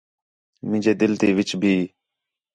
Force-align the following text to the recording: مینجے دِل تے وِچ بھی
مینجے 0.69 0.93
دِل 0.99 1.11
تے 1.19 1.27
وِچ 1.37 1.49
بھی 1.61 1.75